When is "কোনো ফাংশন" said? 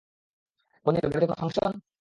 1.25-1.73